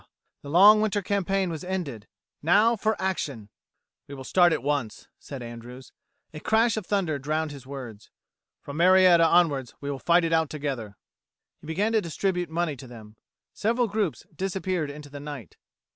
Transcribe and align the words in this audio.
The 0.41 0.49
long 0.49 0.81
winter 0.81 1.03
campaign 1.03 1.51
was 1.51 1.63
ended; 1.63 2.07
now 2.41 2.75
for 2.75 2.99
action! 2.99 3.49
"We 4.07 4.15
will 4.15 4.23
start 4.23 4.51
at 4.51 4.63
once," 4.63 5.07
said 5.19 5.43
Andrews. 5.43 5.91
A 6.33 6.39
crash 6.39 6.75
of 6.75 6.87
thunder 6.87 7.19
drowned 7.19 7.51
his 7.51 7.67
words. 7.67 8.09
"From 8.63 8.77
Marietta 8.77 9.23
onwards 9.23 9.75
we 9.79 9.91
will 9.91 9.99
fight 9.99 10.23
it 10.23 10.33
out 10.33 10.49
together." 10.49 10.97
He 11.59 11.67
began 11.67 11.91
to 11.91 12.01
distribute 12.01 12.49
money 12.49 12.75
to 12.77 12.87
them. 12.87 13.15
Several 13.53 13.85
groups 13.85 14.25
disappeared 14.35 14.89
into 14.89 15.11
the 15.11 15.19
night. 15.19 15.57